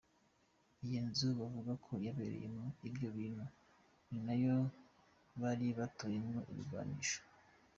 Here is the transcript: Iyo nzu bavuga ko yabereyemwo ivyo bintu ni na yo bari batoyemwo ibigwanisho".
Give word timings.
Iyo 0.87 0.99
nzu 1.09 1.27
bavuga 1.39 1.71
ko 1.85 1.91
yabereyemwo 2.05 2.67
ivyo 2.89 3.07
bintu 3.17 3.43
ni 4.09 4.19
na 4.25 4.33
yo 4.43 4.55
bari 5.41 5.67
batoyemwo 5.77 6.39
ibigwanisho". 6.51 7.19